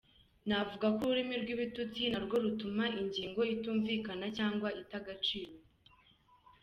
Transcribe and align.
Navuga 0.47 0.85
ko 0.95 0.99
ururimi 1.03 1.35
rw’ibitutsi 1.43 2.01
na 2.11 2.19
rwo 2.25 2.35
rutuma 2.43 2.85
ingingo 2.99 3.41
itumvikana 3.55 4.25
cyangwa 4.37 4.69
ita 4.81 4.95
agaciro. 5.01 5.53